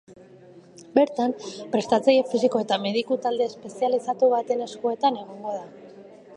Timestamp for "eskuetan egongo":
4.71-5.57